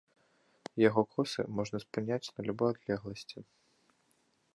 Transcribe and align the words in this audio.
Яго 0.83 1.01
косы 1.13 1.45
можна 1.59 1.77
спыняць 1.85 2.31
на 2.35 2.41
любой 2.47 2.69
адлегласці. 2.75 3.37